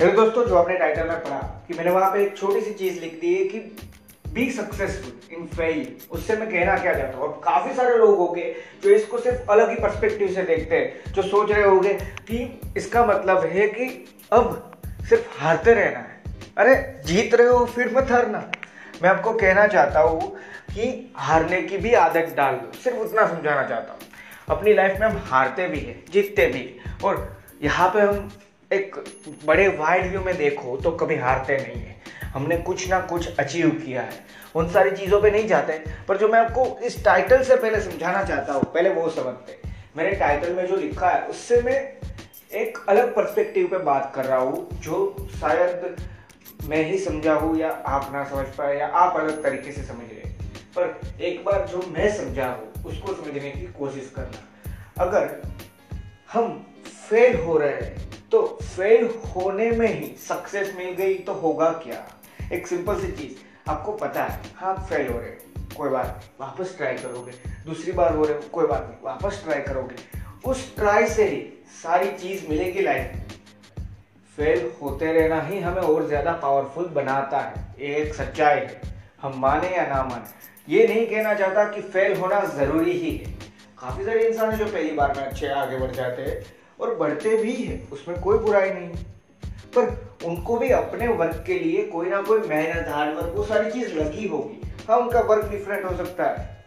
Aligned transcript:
Hello 0.00 0.12
दोस्तों, 0.12 0.44
जो 0.44 0.54
आपने 0.56 0.76
टाइटल 0.78 1.08
में 1.08 1.18
पढ़ा, 1.22 1.38
कि 1.68 1.74
मैंने 1.74 1.90
वहाँ 1.90 2.10
पे 2.12 2.22
एक 2.22 2.36
छोटी 2.36 2.60
सी 2.60 2.72
चीज़ 2.74 3.00
लिख 3.00 3.18
दी 3.20 3.34
है 3.34 3.44
कि 3.44 3.58
बी 4.34 4.50
सक्सेसफुल 4.50 5.36
इन 5.36 5.46
फेल 5.46 5.96
उससे 6.10 6.36
मैं 6.36 6.48
कहना 6.50 6.76
क्या 6.76 6.94
चाहता 6.94 7.18
हूँ? 7.18 7.26
और 7.26 7.40
काफ़ी 7.44 7.74
सारे 7.74 7.96
लोग 7.98 8.16
होंगे 8.18 8.54
जो 8.84 8.90
इसको 8.90 9.18
सिर्फ़ 9.18 9.50
अलग 9.52 9.70
ही 9.70 9.76
पर्सपेक्टिव 9.76 10.28
से 10.28 10.42
देखते 10.42 10.76
हैं, 10.76 11.12
जो 11.12 11.22
सोच 11.22 11.52
रहे 11.52 11.64
होंगे 11.64 11.92
कि 12.30 12.60
इसका 12.76 13.04
मतलब 13.06 13.44
है 13.46 13.68
कि 13.68 14.08
अब 14.32 14.72
सिर्फ़ 15.08 15.38
हारते 15.38 15.74
रहना 15.74 15.98
है। 15.98 16.20
अरे, 16.58 17.02
जीत 17.04 17.34
रहे 17.34 17.46
हो, 17.46 17.64
फिर 17.66 17.94
मत 17.96 18.10
हारना। 18.10 18.50
मैं 19.02 19.10
आपको 19.10 19.32
कहना 19.32 19.66
चाहता 19.66 20.00
हूँ 20.00 20.34
कि 20.74 21.12
हारने 21.16 21.62
की 21.62 21.78
भी 21.78 21.94
आदत 21.94 22.34
डाल 22.36 22.54
दो। 22.54 22.78
सिर्फ़ 22.78 22.98
उतना 22.98 23.26
समझाना 23.26 23.68
चाहता 23.68 23.92
हूँ। 23.92 24.00
अपनी 24.48 24.74
लाइफ 24.74 25.00
में 25.00 25.08
हम 25.08 25.22
हारते 25.26 25.68
भी 25.68 25.80
हैं, 25.80 26.04
जीतते 26.12 26.46
भी 26.46 26.68
और 27.04 27.36
यहाँ 27.62 27.88
पे 27.88 28.00
हम 28.00 28.30
एक 28.70 28.96
बड़े 29.46 29.66
वाइड 29.68 30.10
व्यू 30.10 30.20
में 30.20 30.36
देखो 30.36 30.76
तो 30.76 30.90
कभी 30.92 31.16
हारते 31.16 31.56
नहीं 31.56 31.82
है। 31.82 31.96
हमने 32.34 32.56
कुछ 32.58 32.88
ना 32.90 33.00
कुछ 33.02 33.38
अचीव 33.38 33.70
किया 33.76 34.02
है। 34.02 34.18
उन 34.56 34.68
सारी 34.70 34.90
चीज़ों 34.90 35.20
पे 35.22 35.30
नहीं 35.30 35.46
जाते 35.48 35.72
पर 36.08 36.16
जो 36.16 36.28
मैं 36.28 36.38
आपको 36.40 36.66
इस 36.86 37.04
टाइटल 37.04 37.42
से 37.44 37.56
पहले 37.56 37.80
समझाना 37.80 38.22
चाहता 38.24 38.52
हूँ, 38.52 38.62
पहले 38.64 38.90
वो 38.90 39.08
समझते 39.10 39.58
मेरे 39.96 40.14
टाइटल 40.16 40.52
में 40.54 40.66
जो 40.66 40.76
लिखा 40.76 41.10
है, 41.10 41.26
उससे 41.26 41.60
मैं 41.62 41.78
एक 42.52 42.78
अलग 42.88 43.14
पर्सपेक्टिव 43.14 43.66
पे 43.66 43.78
बात 43.78 44.12
कर 44.14 44.24
रहा 44.24 44.38
हूँ, 44.38 44.68
जो 44.72 45.28
शायद 45.40 45.96
मैं 46.68 46.84
ही 46.84 46.98
समझा 46.98 47.34
हूँ 47.34 47.56
या 47.58 47.70
आप 47.70 48.10
ना 48.12 48.24
समझ 48.24 48.46
पाए 48.56 48.78
या 48.78 48.86
आप 48.86 49.16
अलग 49.16 49.42
तरीके 49.42 49.72
से 49.72 49.82
समझ 49.82 50.10
रहे 50.10 50.28
पर 50.76 51.22
एक 51.22 51.44
बार 51.44 51.66
जो 51.68 51.82
मैं 51.88 52.08
समझा 52.16 52.46
हूँ, 52.46 52.84
उसको 52.86 53.14
समझने 53.14 53.50
की 53.50 53.66
कोशिश 53.78 54.12
करना। 54.16 55.04
अगर 55.04 55.42
हम 56.32 56.54
फेल 56.86 57.36
हो 57.36 57.58
रहे 57.58 57.72
हैं 57.72 58.08
तो 58.32 58.42
फेल 58.62 59.08
होने 59.28 59.70
में 59.70 59.88
ही 59.88 60.14
सक्सेस 60.18 60.72
मिल 60.76 60.92
गई 60.94 61.14
तो 61.18 61.32
होगा 61.34 61.70
क्या? 61.84 62.02
एक 62.52 62.66
सिंपल 62.66 63.00
सी 63.00 63.10
चीज़, 63.12 63.32
आपको 63.70 63.92
पता 63.92 64.24
है 64.24 64.40
हाँ 64.56 64.74
फेल 64.90 65.08
हो 65.08 65.18
रहे 65.18 65.30
कोई 65.76 65.88
बात 65.90 66.06
नहीं, 66.06 66.28
वापस 66.40 66.76
ट्राई 66.76 66.94
करोगे, 66.94 67.32
दूसरी 67.66 67.92
बार 67.92 68.14
हो 68.16 68.24
रहे 68.24 68.34
हो, 68.34 68.42
कोई 68.52 68.66
बात 68.66 68.86
नहीं, 68.88 68.98
वापस 69.04 69.40
ट्राई 69.44 69.60
करोगे। 69.62 69.96
उस 70.44 70.74
ट्राई 70.76 71.06
से 71.06 71.24
ही 71.24 71.40
सारी 71.82 72.10
चीज़ 72.12 72.48
मिलेगी 72.48 72.80
लाइफ 72.80 73.12
में। 73.14 73.26
फेल 74.38 74.70
होते 74.82 75.12
रहना 75.12 75.40
ही 75.42 75.60
हमें 75.60 75.82
और 75.82 76.06
ज़्यादा 76.08 76.32
पावरफुल 76.42 76.84
बनाता 76.94 77.38
है 77.38 77.88
एक 77.90 78.14
सच्चाई 78.14 78.56
है, 78.56 78.80
हम 79.22 79.38
माने 79.38 79.74
या 79.76 79.86
ना 79.86 80.02
माने। 80.04 80.38
ये 80.68 80.86
नहीं 80.88 81.06
कहना 81.06 81.34
चाहता 81.34 81.64
कि 81.70 81.80
फेल 81.82 82.16
होना 82.16 82.40
ज़रूरी 82.56 82.92
ही 82.92 83.16
है। 83.16 83.38
काफ़ी 83.78 84.04
सारे 84.04 84.26
इंसान 84.26 84.56
जो 84.56 84.66
पहली 84.66 84.90
बार 84.92 85.16
में 85.16 85.24
अच्छे 85.24 85.48
आगे 85.48 85.78
बढ़ 85.78 85.90
जाते 85.92 86.22
हैं 86.22 86.42
और 86.80 86.94
बढ़ते 86.94 87.36
भी 87.36 87.52
है, 87.52 87.88
उसमें 87.92 88.20
कोई 88.20 88.38
बुराई 88.38 88.70
नहीं। 88.70 88.88
पर 89.76 90.16
उनको 90.24 90.56
भी 90.56 90.70
अपने 90.70 91.08
वर्क 91.08 91.44
के 91.46 91.54
लिए 91.54 91.84
कोई 91.84 92.06
ना 92.06 92.22
कोई 92.22 92.40
मेहनत 92.40 92.88
हार्ड 92.88 93.14
वर्क 93.16 93.32
वो 93.36 93.44
सारी 93.44 93.70
चीज़ 93.70 93.94
लगी 93.94 94.28
होगी। 94.28 94.72
हाँ 94.88 94.98
उनका 94.98 95.20
वर्क 95.20 95.50
डिफरेंट 95.50 95.84
हो 95.84 95.96
सकता 95.96 96.24
है। 96.24 96.64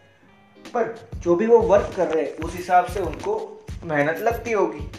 पर 0.74 1.08
जो 1.16 1.34
भी 1.34 1.46
वो 1.46 1.58
वर्क 1.58 1.92
कर 1.96 2.06
रहे 2.06 2.24
हैं, 2.24 2.36
उस 2.36 2.56
हिसाब 2.56 2.84
से 2.84 3.00
उनको 3.00 3.66
मेहनत 3.84 4.18
लगती 4.18 4.52
होगी। 4.52 4.92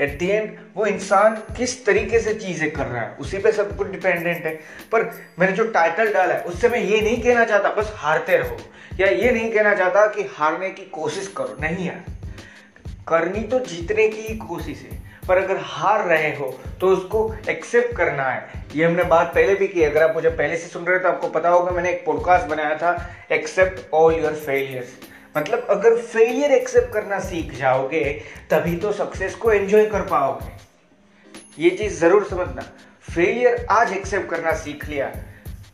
एट 0.00 0.18
दी 0.18 0.28
एंड 0.28 0.58
वो 0.76 0.86
इंसान 0.86 1.36
किस 1.36 1.86
तरीके 1.86 2.20
से 2.20 2.34
चीज़ें 2.34 2.70
कर 2.70 2.86
रहा 2.86 3.02
है, 3.02 3.16
उसी 3.20 3.38
पे 3.38 3.52
सब 3.52 3.76
कुछ 3.76 3.88
डिपेंडेंट 3.88 4.44
है। 4.44 4.54
पर 4.92 5.04
मैंने 5.38 5.52
जो 5.52 5.66
टाइटल 5.66 6.12
डाला 6.12 6.34
है, 6.34 6.42
उससे 6.42 6.68
मैं 6.68 6.78
ये 6.78 7.00
नहीं 7.00 7.22
कहना 7.22 7.44
चाहता, 7.44 7.70
बस 7.70 7.92
हारते 7.96 8.36
रहो। 8.36 8.56
या 9.00 9.06
ये 9.06 9.30
नहीं 9.30 9.52
कहना 9.52 9.74
चाहता 9.74 10.06
कि 10.06 10.22
हारने 10.22 10.70
की 10.70 10.84
कोशिश 10.84 11.34
करो। 11.36 11.56
नहीं 11.60 11.86
यार। 11.86 12.15
करनी 13.06 13.40
तो 13.42 13.58
जीतने 13.60 14.08
की 14.08 14.20
ही 14.22 14.36
कोशिश 14.38 14.78
है, 14.82 14.98
पर 15.28 15.38
अगर 15.38 15.58
हार 15.62 16.06
रहे 16.08 16.34
हो 16.36 16.46
तो 16.80 16.88
उसको 16.88 17.20
एक्सेप्ट 17.50 17.96
करना 17.96 18.24
है। 18.24 18.64
ये 18.74 18.84
हमने 18.84 19.02
बात 19.04 19.32
पहले 19.34 19.54
भी 19.54 19.68
की, 19.68 19.82
अगर 19.82 20.02
आप 20.02 20.14
मुझे 20.14 20.28
पहले 20.30 20.56
से 20.56 20.68
सुन 20.68 20.84
रहे 20.84 20.96
हो 20.96 21.02
तो 21.02 21.08
आपको 21.08 21.28
पता 21.30 21.48
होगा, 21.48 21.70
मैंने 21.70 21.90
एक 21.90 22.04
पॉडकास्ट 22.06 22.46
बनाया 22.46 22.76
था 22.78 22.96
एक्सेप्ट 23.32 23.94
ऑल 23.94 24.14
योर 24.14 24.34
फेलियर्स 24.36 24.96
मतलब 25.36 25.66
अगर 25.70 25.96
फेलियर 25.98 26.52
एक्सेप्ट 26.52 26.92
करना 26.92 27.18
सीख 27.20 27.52
जाओगे, 27.54 28.02
तभी 28.50 28.76
तो 28.76 28.92
सक्सेस 28.94 29.34
को 29.34 29.50
एंजॉय 29.52 29.86
कर 29.86 30.02
पाओगे। 30.04 30.54
ये 31.58 31.70
चीज़ 31.72 32.00
ज़रूर 32.00 32.24
समझना। 32.24 32.62
फेलियर 33.08 33.66
आज 33.70 33.92
एक्सेप्ट 33.92 34.30
करना 34.30 34.52
सीख 34.54 34.88
लिया, 34.88 35.10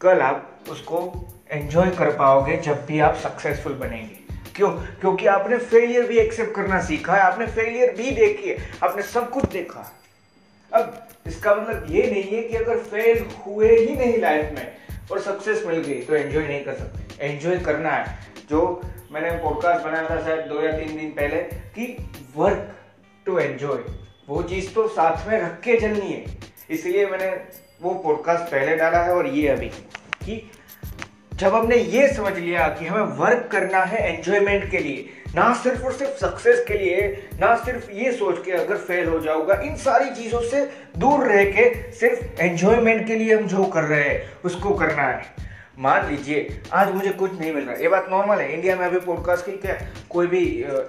कल 0.01 0.21
आप 0.21 0.67
उसको 0.71 1.01
एंजॉय 1.51 1.91
कर 1.91 2.11
पाओगे 2.17 2.57
जब 2.59 2.85
भी 2.87 3.01
आप 3.01 3.15
सक्सेसफुल 3.23 3.73
बनेंगे। 3.75 4.22
क्यों? 4.57 4.71
क्योंकि 4.71 5.27
आपने 5.27 5.57
फेलियर 5.59 6.07
भी 6.07 6.19
एक्सेप्ट 6.19 6.55
करना 6.55 6.81
सीखा 6.83 7.15
है, 7.15 7.21
आपने 7.21 7.47
फेलियर 7.47 7.95
भी 7.97 8.11
देखी 8.11 8.51
है, 8.51 8.57
आपने 8.85 9.03
सब 9.03 9.31
कुछ 9.31 9.45
देखा 9.45 9.93
अब 10.73 11.09
इसका 11.27 11.55
मतलब 11.55 11.87
ये 11.91 12.03
नहीं 12.11 12.23
है 12.23 12.43
कि 12.43 12.57
अगर 12.57 12.79
फेल 12.79 13.25
हुए 13.47 13.77
ही 13.77 13.95
नहीं 13.97 14.19
लाइफ 14.19 14.53
में 14.55 14.77
और 15.13 15.21
सक्सेस 15.21 15.63
मिल 15.67 15.79
गई 15.79 16.01
तो 16.01 16.15
एंजॉय 16.15 16.47
नहीं 16.47 16.65
कर 16.65 16.75
सकते। 16.75 17.27
एंजॉय 17.27 17.59
करना 17.59 17.91
है। 17.91 18.19
जो 18.51 18.81
मैंने 19.13 19.31
पॉडकास्ट 19.31 19.85
बनाया 19.85 20.11
था 20.11 20.21
शायद 20.25 20.47
दो 20.47 20.63
या 20.63 20.73
तीन 20.73 20.97
दिन 20.97 21.11
पहले, 21.11 21.43
कि 21.43 21.97
वर्क 22.37 22.73
टू 23.27 23.39
एंजॉय 23.39 23.79
वो 24.29 24.43
चीज़ 24.43 24.73
तो 24.75 24.89
साथ 24.89 25.29
में 25.29 25.41
रख 25.41 25.61
के 25.61 25.81
चलनी 25.81 26.13
है। 26.13 26.25
इसलिए 26.71 27.07
मैंने 27.07 27.31
वो 27.83 27.95
पॉडकास्ट 27.95 28.45
पहले 28.45 28.77
डाला 28.77 29.03
है 29.03 29.15
और 29.15 29.27
ये 29.27 29.49
अभी। 29.49 29.69
कि 30.25 30.51
जब 31.33 31.55
हमने 31.55 31.77
ये 31.77 32.09
समझ 32.09 32.33
लिया 32.39 32.67
कि 32.69 32.87
हमें 32.87 33.17
वर्क 33.17 33.49
करना 33.53 33.83
है 33.83 34.17
एंजॉयमेंट 34.17 34.71
के 34.71 34.79
लिए, 34.79 35.09
ना 35.35 35.53
सिर्फ़ 35.55 35.83
और 35.83 35.93
सिर्फ़ 35.93 36.13
सक्सेस 36.17 36.65
के 36.69 36.75
लिए, 36.75 37.07
ना 37.41 37.55
सिर्फ़ 37.57 37.91
ये 37.91 38.13
सोच 38.13 38.45
के 38.45 38.51
अगर 38.51 38.77
फेल 38.79 39.09
हो 39.09 39.19
जाऊँगा, 39.21 39.55
इन 39.55 39.77
सारी 39.77 40.11
चीज़ों 40.13 40.41
से 40.41 40.65
दूर 40.99 41.27
रह 41.27 41.45
के 41.45 41.93
सिर्फ़ 41.93 42.43
एंजॉयमेंट 42.43 43.07
के 43.07 43.15
लिए 43.15 43.35
हम 43.35 43.47
जो 43.47 43.65
कर 43.65 43.85
रहे 43.85 44.03
हैं, 44.03 44.21
उसको 44.45 44.75
करना 44.75 45.03
है। 45.03 45.25
मान 45.79 46.09
लीजिए, 46.11 46.61
आज 46.73 46.93
मुझे 46.95 47.11
कुछ 47.11 47.39
नहीं 47.41 47.53
मिल 47.55 47.65
रहा। 47.65 47.77
ये 47.77 47.89
बात 47.89 48.07
नॉर्मल 48.11 48.41
है। 48.41 48.53
इंडिया 48.53 48.77
में 48.77 48.87
अभी 48.87 49.01
पॉडकास्ट 49.01 49.47
की 49.47 49.53
क्या 49.53 49.79
कोई 50.11 50.27
भी 50.27 50.45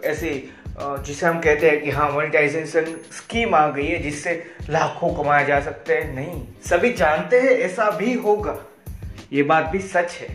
ऐसे 0.05 0.31
जिसे 0.79 1.25
हम 1.25 1.39
कहते 1.39 1.69
हैं 1.69 1.81
कि 1.81 1.89
हाँ 1.89 2.09
मोनिटाइजेशन 2.11 2.85
स्कीम 3.11 3.55
आ 3.55 3.67
गई 3.69 3.85
है, 3.85 4.01
जिससे 4.01 4.31
लाखों 4.69 5.13
कमाए 5.13 5.45
जा 5.45 5.59
सकते 5.59 5.93
हैं। 5.93 6.15
नहीं। 6.15 6.43
सभी 6.69 6.93
जानते 6.93 7.39
हैं, 7.39 7.49
ऐसा 7.49 7.89
भी 7.91 8.13
होगा। 8.13 8.57
ये 9.31 9.43
बात 9.43 9.65
भी 9.65 9.79
सच 9.79 10.17
है। 10.21 10.27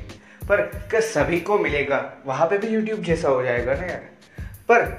पर 0.49 0.61
क्या 0.91 1.01
सभी 1.01 1.41
को 1.41 1.59
मिलेगा? 1.59 2.03
वहाँ 2.27 2.47
पे 2.47 2.59
भी 2.59 2.69
यूट्यूब 2.69 3.03
जैसा 3.03 3.29
हो 3.29 3.43
जाएगा 3.43 3.75
ना 3.75 3.87
यार। 3.87 4.09
पर 4.69 4.99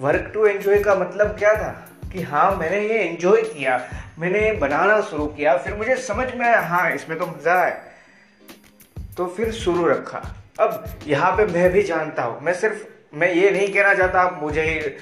वर्क 0.00 0.30
टू 0.34 0.46
एंजॉय 0.46 0.82
का 0.82 0.94
मतलब 0.94 1.36
क्या 1.38 1.54
था? 1.54 1.70
कि 2.12 2.22
हाँ 2.22 2.50
मैंने 2.56 2.80
ये 2.80 2.98
एंजॉय 3.00 3.42
किया, 3.42 3.80
मैंने 4.18 4.52
बनाना 4.52 5.00
शुरू 5.00 5.26
किया, 5.26 5.56
फिर 5.56 5.74
मुझे 5.74 5.96
समझ 5.96 6.26
में 6.34 6.46
आया 6.46 6.60
हाँ 6.60 6.90
इसमें 6.90 7.18
तो 7.18 7.26
मज़ा 7.26 7.60
है। 7.64 7.70
तो 9.16 9.26
फिर 9.26 9.52
शुरू 9.52 9.86
रखा। 9.88 10.18
अब 10.60 10.84
यहाँ 11.06 11.30
पे 11.36 11.46
मैं 11.46 11.70
भी 11.72 11.82
जानता 11.82 12.22
हूँ, 12.22 12.40
मैं 12.40 12.54
सिर्फ़, 12.54 12.84
मैं 13.14 13.32
ये 13.32 13.50
नहीं 13.50 13.72
कहना 13.74 13.94
चाहता 13.94 14.20
आप 14.20 14.38
मुझे 14.42 14.96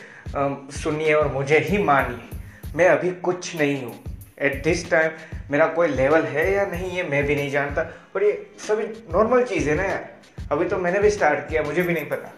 सुनिए 0.74 1.12
और 1.14 1.32
मुझे 1.32 1.58
ही 1.58 1.78
मानिए। 1.78 2.40
मैं 2.76 2.88
अभी 2.88 3.10
कुछ 3.20 3.54
नहीं 3.56 3.82
हूँ। 3.84 4.13
एट 4.38 4.64
दिस 4.64 4.90
टाइम 4.90 5.10
मेरा 5.50 5.66
कोई 5.66 5.88
लेवल 5.88 6.22
है 6.22 6.52
या 6.52 6.66
नहीं, 6.66 6.90
ये 6.90 7.02
मैं 7.02 7.24
भी 7.24 7.34
नहीं 7.34 7.50
जानता। 7.50 7.82
और 8.16 8.24
ये 8.24 8.50
सभी 8.58 9.12
नॉर्मल 9.12 9.44
चीज़ 9.44 9.70
है 9.70 9.74
ना 9.76 9.82
यार। 9.82 10.10
अभी 10.52 10.64
तो 10.64 10.78
मैंने 10.78 10.98
भी 10.98 11.10
स्टार्ट 11.10 11.48
किया, 11.48 11.62
मुझे 11.62 11.82
भी 11.82 11.94
नहीं 11.94 12.08
पता। 12.08 12.32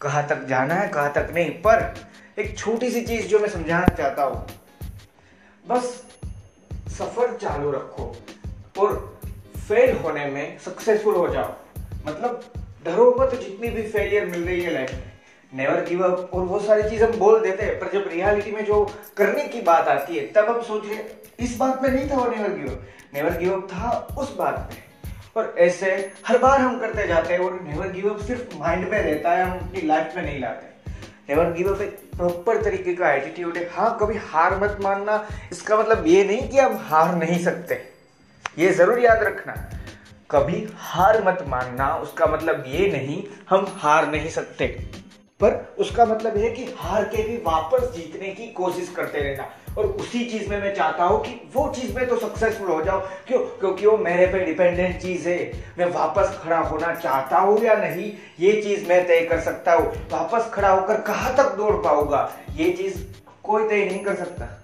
कहाँ 0.00 0.26
तक 0.26 0.44
जाना 0.44 0.74
है, 0.74 0.88
कहाँ 0.88 1.12
तक 1.12 1.28
नहीं। 1.34 1.50
पर 1.50 1.94
एक 2.38 2.58
छोटी 2.58 2.90
सी 2.90 3.02
चीज़ 3.02 3.26
जो 3.26 3.38
मैं 3.38 3.48
समझाना 3.48 3.86
चाहता 3.86 4.22
हूँ। 4.22 4.46
बस 5.68 6.04
सफ़र 6.88 7.36
चालू 7.36 7.70
रखो 7.70 8.16
और 8.78 9.20
फेल 9.68 9.96
होने 9.96 10.26
में 10.26 10.58
सक्सेसफुल 10.58 11.14
हो 11.14 11.28
जाओ। 11.28 11.54
मतलब 12.06 12.52
डरो 12.84 13.16
मत 13.20 13.34
जितनी 13.34 13.68
भी 13.68 13.82
फेलियर 13.82 14.26
मिल 14.26 14.44
रही 14.44 14.60
है 14.60 14.72
लाइफ 14.72 14.92
में। 14.92 15.13
नेवर 15.54 15.84
गिव 15.88 16.02
अप 16.04 16.30
और 16.34 16.44
वो 16.44 16.58
सारी 16.60 16.88
चीज़ 16.90 17.02
हम 17.04 17.12
बोल 17.18 17.40
देते 17.40 17.62
हैं, 17.62 17.78
पर 17.80 17.90
जब 17.92 18.08
रियलिटी 18.12 18.52
में 18.52 18.64
जो 18.64 18.84
करने 19.16 19.44
की 19.44 19.60
बात 19.62 19.88
आती 19.88 20.16
है, 20.16 20.26
तब 20.32 20.48
हम 20.48 20.60
सोच 20.62 20.86
रहे 20.86 21.44
इस 21.44 21.56
बात 21.56 21.82
में 21.82 21.88
नहीं 21.90 22.10
था 22.10 22.16
वो 22.16 22.26
never 22.26 22.56
give 22.56 22.68
up 22.68 22.82
never 23.14 23.36
give 23.38 23.52
up 23.52 23.68
था 23.72 23.90
उस 24.18 24.34
बात 24.36 24.68
में। 24.70 24.82
और 25.36 25.54
ऐसे 25.58 25.90
हर 26.26 26.38
बार 26.38 26.60
हम 26.60 26.78
करते 26.80 27.06
जाते 27.06 27.32
हैं 27.34 27.40
और 27.40 27.60
नेवर 27.62 27.88
गिव 27.88 28.08
अप 28.10 28.20
सिर्फ़ 28.20 28.56
माइंड 28.58 28.88
में 28.88 28.98
रहता 28.98 29.30
है, 29.30 29.44
हम 29.44 29.58
अपनी 29.58 29.86
लाइफ 29.86 30.12
में 30.16 30.22
नहीं 30.22 30.40
लाते। 30.40 30.72
नेवर 31.28 31.52
गिव 31.52 31.72
अप 31.74 31.80
एक 31.80 31.96
प्रॉपर 32.16 32.62
तरीके 32.62 32.94
का 32.94 33.12
एटीट्यूड 33.12 33.56
है। 33.56 33.68
हाँ 33.72 33.96
कभी 34.00 34.18
हार 34.24 34.58
मत 34.58 34.78
मानना, 34.80 35.26
इसका 35.52 35.76
मतलब 35.76 36.06
ये 36.06 36.24
नहीं 36.24 36.48
कि 36.48 36.58
हम 36.58 36.76
हार 36.82 37.14
नहीं 37.14 37.38
सकते। 37.44 37.80
ये 38.58 38.72
ज़रूर 38.72 38.98
याद 38.98 39.22
रखना। 39.22 39.54
कभी 40.30 40.66
हार 40.78 41.22
मत 41.24 41.44
मानना, 41.48 41.94
उसका 41.96 42.26
मतलब 42.26 42.64
ये 42.66 42.90
नहीं, 42.92 43.22
हम 43.50 43.66
हार 43.76 44.10
नहीं 44.10 44.28
सकते। 44.30 44.66
पर 45.40 45.74
उसका 45.78 46.04
मतलब 46.04 46.36
है 46.36 46.50
कि 46.50 46.74
हार 46.78 47.04
के 47.04 47.22
भी 47.22 47.36
वापस 47.36 47.92
जीतने 47.96 48.28
की 48.28 48.46
कोशिश 48.46 48.92
करते 48.96 49.18
रहना। 49.18 49.48
और 49.78 49.86
उसी 49.86 50.24
चीज़ 50.24 50.50
में 50.50 50.60
मैं 50.60 50.74
चाहता 50.74 51.04
हूँ 51.04 51.20
कि 51.20 51.50
वो 51.54 51.72
चीज़ 51.76 51.94
में 51.96 52.08
तो 52.08 52.16
सक्सेसफुल 52.16 52.68
हो 52.68 52.82
जाओ। 52.82 53.00
क्यों? 53.00 53.38
क्योंकि 53.38 53.86
वो 53.86 53.96
मेरे 53.96 54.26
पे 54.26 54.38
डिपेंडेंट 54.38 55.00
चीज़ 55.02 55.28
है। 55.28 55.52
मैं 55.78 55.86
वापस 55.86 56.40
खड़ा 56.44 56.58
होना 56.58 56.94
चाहता 56.94 57.38
हूँ 57.38 57.58
या 57.60 57.74
नहीं, 57.74 58.12
ये 58.40 58.62
चीज़ 58.62 58.88
मैं 58.88 59.06
तय 59.06 59.20
कर 59.20 59.40
सकता 59.40 59.72
हूँ। 59.72 59.86
वापस 60.12 60.50
खड़ा 60.54 60.68
होकर 60.68 61.00
कहाँ 61.00 61.36
तक 61.36 61.54
दौड़ 61.56 61.74
पाऊँगा? 61.74 62.32
ये 62.56 62.70
चीज़ 62.72 63.04
कोई 63.42 63.68
तय 63.68 63.84
नहीं 63.84 64.04
कर 64.04 64.14
सकता। 64.14 64.60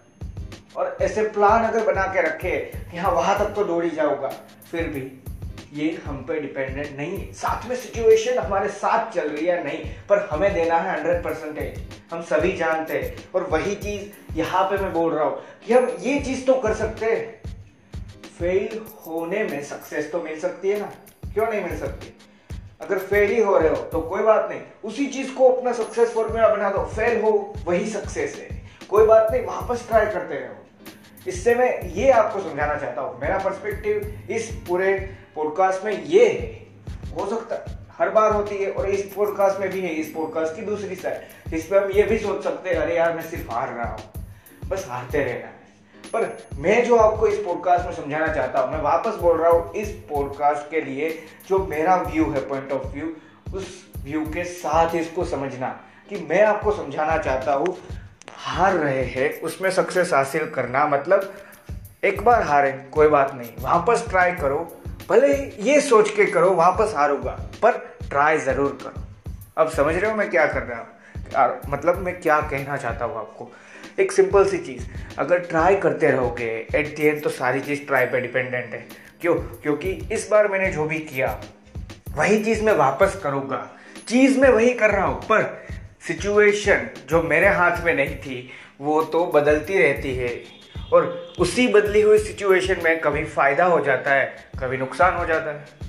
और 0.76 0.96
ऐसे 1.02 1.22
प्लान 1.22 1.64
अगर 1.64 1.84
बना 1.84 2.02
के 2.02 2.22
रखे 2.22 2.56
कि 2.90 2.96
हाँ 2.96 3.12
वहाँ 3.12 3.38
तक 3.38 3.54
तो 3.54 3.64
दौड़ 3.64 3.84
ही 3.84 3.90
जाऊँगा। 3.90 4.28
फिर 4.70 4.88
भी 4.88 5.19
ये 5.72 5.90
हम 6.04 6.16
पे 6.28 6.38
डिपेंडेंट 6.40 6.96
नहीं 6.96 7.18
है। 7.18 7.32
साथ 7.32 7.68
में 7.68 7.74
सिचुएशन 7.76 8.38
हमारे 8.38 8.68
साथ 8.68 9.10
चल 9.12 9.28
रही 9.28 9.46
है, 9.46 9.64
नहीं, 9.64 9.84
पर 10.08 10.26
हमें 10.30 10.52
देना 10.54 10.76
है 10.76 10.96
हंड्रेड 10.96 11.22
परसेंटेज 11.24 11.78
हम 12.12 12.22
सभी 12.22 12.52
जानते 12.52 12.98
हैं, 12.98 13.14
और 13.34 13.42
वही 13.42 13.74
चीज़ 13.74 14.38
यहाँ 14.38 14.64
पे 14.64 14.76
मैं 14.76 14.92
बोल 14.92 15.12
रहा 15.12 15.24
हूँ 15.24 15.38
कि 15.66 15.72
हम 15.72 15.88
ये 16.00 16.18
चीज़ 16.20 16.44
तो 16.46 16.54
कर 16.54 16.74
सकते 16.74 17.06
हैं। 17.06 17.40
फेल 18.38 18.80
होने 19.06 19.44
में 19.44 19.62
सक्सेस 19.64 20.10
तो 20.12 20.22
मिल 20.22 20.38
सकती 20.40 20.68
है 20.68 20.80
ना? 20.80 20.90
क्यों 21.34 21.46
नहीं 21.46 21.64
मिल 21.64 21.78
सकती? 21.78 22.14
अगर 22.80 22.98
फेल 22.98 23.30
ही 23.30 23.40
हो 23.40 23.56
रहे 23.58 23.68
हो 23.68 23.76
तो 23.76 24.00
कोई 24.00 24.22
बात 24.22 24.48
नहीं। 24.50 24.60
उसी 24.84 25.06
चीज़ 25.06 25.34
को 25.34 25.48
अपना 25.48 25.72
सक्सेस 25.72 26.12
फॉर्मूला 26.12 26.48
बना 26.48 26.70
दो। 26.70 26.84
फेल 26.86 27.20
हो, 27.22 27.30
वही 27.64 27.86
सक्सेस 27.86 28.36
है। 28.36 28.48
कोई 28.88 29.06
बात 29.06 29.30
नहीं, 29.32 29.42
वापस 29.42 29.86
ट्राई 29.88 30.06
करते 30.06 30.34
रहो। 30.34 30.56
इससे 31.28 31.54
मैं 31.54 31.90
ये 31.92 32.10
आपको 32.10 32.40
समझाना 32.40 32.74
चाहता 32.74 33.00
हूँ। 33.00 33.20
मेरा 33.20 33.38
पर्सपेक्टिव 33.38 34.28
इस 34.30 34.50
पूरे 34.68 34.92
पॉडकास्ट 35.36 35.84
में 35.84 36.04
ये 36.04 36.26
है। 36.28 37.14
हो 37.14 37.28
सकता 37.30 37.64
हर 37.98 38.10
बार 38.10 38.32
होती 38.32 38.56
है 38.56 38.70
और 38.70 38.88
इस 38.88 39.02
पॉडकास्ट 39.14 39.60
में 39.60 39.68
भी 39.70 39.80
है, 39.80 39.88
इस 39.90 40.12
पॉडकास्ट 40.12 40.56
की 40.56 40.62
दूसरी 40.62 40.94
साइड 40.94 41.54
इस 41.54 41.66
पर 41.66 41.84
हम 41.84 41.90
ये 41.90 42.02
भी 42.02 42.18
सोच 42.18 42.42
सकते 42.44 42.70
हैं, 42.70 42.76
अरे 42.76 42.96
यार, 42.96 43.14
मैं 43.14 43.22
सिर्फ़ 43.22 43.50
हार 43.50 43.72
रहा 43.72 43.90
हूँ। 43.90 44.68
बस 44.68 44.86
हारते 44.88 45.24
रहना 45.24 45.46
है। 45.46 45.58
पर 46.12 46.22
मैं 46.58 46.84
जो 46.84 46.96
आपको 46.96 47.26
इस 47.26 47.38
पॉडकास्ट 47.38 47.86
में 47.86 47.92
समझाना 47.94 48.26
चाहता 48.26 48.60
हूँ, 48.60 48.72
मैं 48.72 48.80
वापस 48.82 49.14
बोल 49.14 49.36
रहा 49.38 49.50
हूँ, 49.50 49.72
इस 49.74 49.90
पॉडकास्ट 50.08 50.70
के 50.70 50.80
लिए 50.80 51.10
जो 51.48 51.58
मेरा 51.66 51.96
व्यू 52.02 52.30
है 52.30 52.40
पॉइंट 52.48 52.72
ऑफ़ 52.72 52.86
व्यू 52.86 53.12
उस 53.54 53.68
व्यू 54.04 54.24
के 54.26 54.44
साथ 54.44 54.94
इसको 54.94 55.24
समझना 55.24 55.68
कि 56.08 56.26
मैं 56.30 56.42
आपको 56.44 56.72
समझाना 56.72 57.16
चाहता 57.18 57.52
हूँ, 57.52 57.76
हार 58.36 58.74
रहे 58.74 59.04
हैं, 59.04 59.40
उसमें 59.40 59.70
सक्सेस 59.70 60.12
हासिल 60.12 60.46
करना 60.50 60.86
मतलब 60.86 61.32
एक 62.04 62.22
बार 62.24 62.42
हारे, 62.42 62.72
कोई 62.92 63.08
बात 63.08 63.34
नहीं। 63.34 63.50
वापस 63.60 64.04
ट्राई 64.08 64.32
करो 64.32 64.58
भले 65.10 65.28
ये 65.62 65.80
सोच 65.80 66.10
के 66.10 66.24
करो, 66.24 66.50
वापस 66.50 66.92
हारूँगा, 66.96 67.30
पर 67.62 67.78
ट्राई 68.08 68.38
ज़रूर 68.38 68.78
करो। 68.82 69.02
अब 69.56 69.68
समझ 69.68 69.94
रहे 69.94 70.10
हो 70.10 70.16
मैं 70.16 70.28
क्या 70.30 70.46
कर 70.46 70.62
रहा 70.62 70.78
हूँ? 70.78 71.60
मतलब 71.68 71.98
मैं 71.98 72.20
क्या 72.20 72.40
कहना 72.40 72.76
चाहता 72.76 73.04
हूँ 73.04 73.16
आपको? 73.16 73.50
एक 73.98 74.12
सिंपल 74.12 74.44
सी 74.48 74.58
चीज़, 74.58 74.82
अगर 75.18 75.38
ट्राई 75.40 75.76
करते 75.76 76.10
रहोगे 76.10 76.50
एट 76.74 76.94
दी 76.96 77.06
एंड 77.06 77.22
तो 77.22 77.30
सारी 77.30 77.60
चीज़ 77.60 77.84
ट्राई 77.86 78.06
पे 78.06 78.20
डिपेंडेंट 78.20 78.72
है। 78.74 78.86
क्यों? 79.20 79.34
क्योंकि 79.34 79.90
इस 80.12 80.28
बार 80.30 80.48
मैंने 80.48 80.70
जो 80.72 80.84
भी 80.84 80.98
किया, 81.00 81.38
वही 82.16 82.42
चीज़ 82.44 82.62
मैं 82.64 82.72
वापस 82.74 83.20
करूँगा। 83.24 83.66
चीज़ 84.08 84.38
मैं 84.40 84.48
वही 84.48 84.72
कर 84.74 84.90
रहा 84.90 85.06
हूँ, 85.06 85.20
पर 85.22 85.42
सिचुएशन 86.06 86.88
जो 87.08 87.22
मेरे 87.22 87.48
हाथ 87.48 87.84
में 87.84 87.94
नहीं 87.94 88.16
थी, 88.16 88.48
वो 88.80 89.02
तो 89.04 89.24
बदलती 89.26 89.78
रहती 89.78 90.14
है। 90.14 90.59
और 90.92 91.34
उसी 91.38 91.66
बदली 91.68 92.00
हुई 92.00 92.18
सिचुएशन 92.18 92.80
में 92.84 92.98
कभी 93.00 93.24
फ़ायदा 93.26 93.64
हो 93.64 93.80
जाता 93.80 94.14
है, 94.14 94.34
कभी 94.60 94.76
नुकसान 94.76 95.14
हो 95.14 95.26
जाता 95.26 95.50
है। 95.50 95.88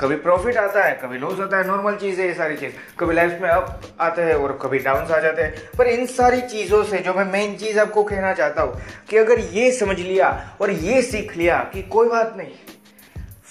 कभी 0.00 0.16
प्रॉफिट 0.16 0.56
आता 0.56 0.84
है, 0.84 0.94
कभी 1.02 1.18
लॉस 1.18 1.38
होता 1.38 1.58
है 1.58 1.66
नॉर्मल 1.66 1.96
चीज़ 1.96 2.20
है 2.20 2.26
ये 2.26 2.34
सारी 2.34 2.56
चीज़। 2.56 2.72
कभी 2.98 3.14
लाइफ 3.14 3.38
में 3.42 3.48
अप 3.48 3.80
आते 4.00 4.22
हैं 4.22 4.34
और 4.34 4.58
कभी 4.62 4.78
डाउन 4.78 5.12
आ 5.12 5.18
जाते 5.18 5.42
हैं। 5.42 5.70
पर 5.78 5.86
इन 5.86 6.06
सारी 6.06 6.40
चीज़ों 6.42 6.82
से 6.84 6.98
जो 6.98 7.14
मैं 7.14 7.24
मेन 7.24 7.54
चीज़ 7.56 7.78
आपको 7.78 8.02
कहना 8.04 8.32
चाहता 8.32 8.62
हूँ, 8.62 8.80
कि 9.10 9.16
अगर 9.16 9.40
ये 9.40 9.70
समझ 9.72 9.98
लिया 9.98 10.56
और 10.60 10.70
ये 10.70 11.02
सीख 11.02 11.36
लिया 11.36 11.58
कि 11.72 11.82
कोई 11.84 12.08
बात 12.08 12.34
नहीं 12.36 12.52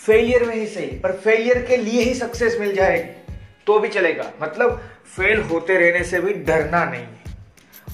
फेलियर 0.06 0.44
में 0.44 0.56
ही 0.56 0.66
सही, 0.68 0.88
पर 1.00 1.12
फेलियर 1.14 1.62
के 1.62 1.78
लिए 1.78 2.02
ही 2.02 2.14
सक्सेस 2.14 2.58
मिल 2.60 2.76
जाएगी 2.76 3.38
तो 3.68 3.80
भी 3.80 3.88
चलेगा। 3.90 4.32
मतलब 4.42 4.82
फेल 5.16 5.42
होते 5.42 5.78
रहने 5.78 6.04
से 6.04 6.20
भी 6.20 6.34
डरना 6.34 6.84
नहीं 6.86 7.02
है। 7.02 7.23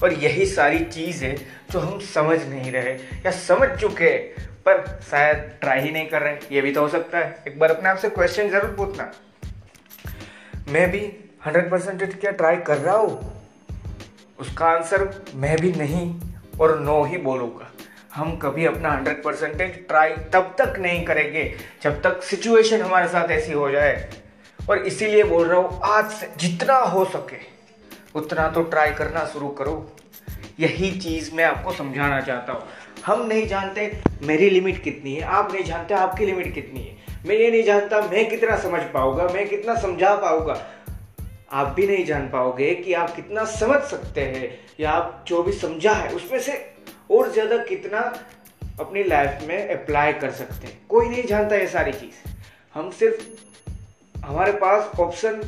और 0.02 0.12
यही 0.14 0.46
सारी 0.46 0.78
चीज़ 0.86 1.24
है 1.24 1.34
जो 1.72 1.80
हम 1.80 1.98
समझ 2.04 2.38
नहीं 2.42 2.72
रहे 2.72 2.92
या 3.24 3.30
समझ 3.38 3.68
चुके 3.70 4.16
पर 4.66 4.84
शायद 5.10 5.50
ट्राई 5.60 5.80
ही 5.80 5.90
नहीं 5.90 6.06
कर 6.08 6.22
रहे 6.22 6.54
ये 6.54 6.60
भी 6.60 6.72
तो 6.72 6.80
हो 6.80 6.88
सकता 6.88 7.18
है। 7.18 7.42
एक 7.48 7.58
बार 7.58 7.70
अपने 7.70 7.88
आप 7.88 7.96
से 7.96 8.08
क्वेश्चन 8.10 8.50
ज़रूर 8.50 8.74
पूछना। 8.76 9.10
मैं 10.68 10.90
भी 10.90 11.00
हंड्रेड 11.46 11.70
परसेंटेज 11.70 12.14
क्या 12.20 12.30
ट्राई 12.32 12.56
कर 12.66 12.78
रहा 12.78 12.96
हूँ? 12.96 13.32
उसका 14.38 14.66
आंसर 14.66 15.08
मैं 15.34 15.56
भी 15.60 15.72
नहीं 15.72 16.20
और 16.60 16.78
नो 16.80 17.02
ही 17.04 17.18
बोलूँगा। 17.18 17.70
हम 18.14 18.36
कभी 18.36 18.64
अपना 18.66 18.92
हंड्रेड 18.92 19.22
परसेंटेज 19.24 19.86
ट्राई 19.88 20.10
तब 20.32 20.54
तक 20.58 20.78
नहीं 20.78 21.04
करेंगे 21.04 21.44
जब 21.82 22.00
तक 22.02 22.22
सिचुएशन 22.22 22.82
हमारे 22.82 23.08
साथ 23.08 23.30
ऐसी 23.30 23.52
हो 23.52 23.70
जाए। 23.70 24.08
और 24.58 24.86
इसीलिए 24.86 25.22
बोल 25.24 25.46
रहा 25.46 25.58
हूँ, 25.58 25.80
आज 25.84 26.10
से 26.10 26.28
जितना 26.38 26.74
हो 26.74 27.04
सके। 27.06 27.49
उतना 28.14 28.48
तो 28.48 28.62
ट्राई 28.62 28.92
करना 28.92 29.24
शुरू 29.24 29.48
करो। 29.48 29.74
यही 30.60 30.90
चीज़ 31.00 31.34
मैं 31.34 31.44
आपको 31.44 31.72
समझाना 31.72 32.20
चाहता 32.20 32.52
हूँ। 32.52 32.62
हम 33.06 33.26
नहीं 33.26 33.46
जानते 33.46 33.92
मेरी 34.22 34.50
लिमिट 34.50 34.82
कितनी 34.82 35.14
है, 35.14 35.22
आप 35.22 35.52
नहीं 35.52 35.64
जानते 35.64 35.94
आपकी 35.94 36.26
लिमिट 36.26 36.54
कितनी 36.54 36.80
है। 36.80 36.98
मैं 37.26 37.36
ये 37.36 37.50
नहीं 37.50 37.62
जानता 37.62 38.00
मैं 38.00 38.28
कितना 38.30 38.56
समझ 38.56 38.80
पाऊँगा, 38.94 39.28
मैं 39.28 39.48
कितना 39.48 39.74
समझा 39.74 40.14
पाऊँगा। 40.16 40.60
आप 41.52 41.68
भी 41.68 41.86
नहीं 41.86 42.04
जान 42.04 42.28
पाओगे 42.28 42.74
कि 42.74 42.92
आप 42.94 43.14
कितना 43.16 43.44
समझ 43.44 43.80
सकते 43.82 44.20
हैं, 44.20 44.50
या 44.80 44.90
आप 44.90 45.24
जो 45.28 45.42
भी 45.42 45.52
समझा 45.52 45.92
है, 45.92 46.12
उसमें 46.14 46.38
से 46.40 46.52
और 47.10 47.32
ज़्यादा 47.32 47.56
कितना 47.64 48.00
अपनी 48.80 49.02
लाइफ 49.04 49.44
में 49.48 49.68
अप्लाई 49.68 50.12
कर 50.12 50.30
सकते 50.30 50.66
हैं। 50.66 50.78
कोई 50.88 51.08
नहीं 51.08 51.24
जानता 51.24 51.56
ये 51.56 51.66
सारी 51.66 51.92
चीज़। 51.92 52.28
हम 52.74 52.90
सिर्फ़, 52.90 53.24
हमारे 54.14 54.52
पास 54.52 55.00
ऑप्शन 55.00 55.40